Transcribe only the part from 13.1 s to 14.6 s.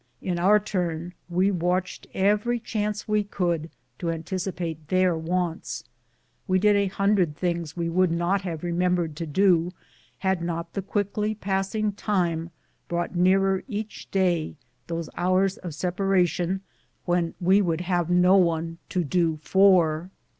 nearer each day